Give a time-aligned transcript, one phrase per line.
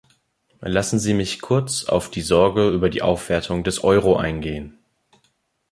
[0.63, 4.79] Lassen Sie mich kurz auf die Sorge über die Aufwertung des Euro eingehen.